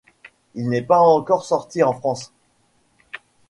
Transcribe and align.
Il 0.55 0.67
n'est 0.67 0.81
pas 0.81 0.97
encore 0.97 1.45
sorti 1.45 1.83
en 1.83 1.93
France. 1.93 2.33